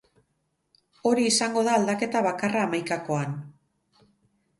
Hori 1.09 1.25
izango 1.31 1.63
da 1.67 1.75
aldaketa 1.79 2.21
bakarra 2.29 2.63
hamaikakoan. 2.69 3.37